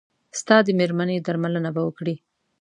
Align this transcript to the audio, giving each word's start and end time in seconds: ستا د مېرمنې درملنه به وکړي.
ستا 0.39 0.55
د 0.63 0.67
مېرمنې 0.79 1.17
درملنه 1.25 1.69
به 1.75 1.81
وکړي. 1.87 2.15